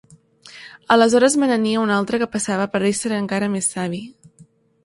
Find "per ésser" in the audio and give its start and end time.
2.77-3.15